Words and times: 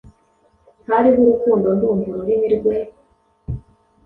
Hariho 0.87 1.19
urukundo, 1.21 1.67
ndumva 1.77 2.07
ururimi 2.11 2.47
rwe. 2.55 2.75